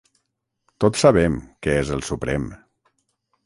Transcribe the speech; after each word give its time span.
Tots 0.85 1.03
sabem 1.05 1.37
què 1.67 1.77
és 1.85 1.95
el 1.99 2.05
suprem. 2.11 2.51